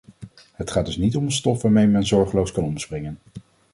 [0.53, 3.19] Het gaat dus niet om een stof waarmee men zorgeloos kan omspringen.